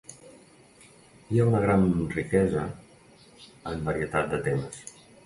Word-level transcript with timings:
Hi 1.33 1.41
ha 1.41 1.45
una 1.49 1.59
gran 1.65 1.85
riquesa 2.13 2.63
en 3.73 3.85
varietat 3.91 4.31
de 4.33 4.41
temes. 4.49 4.81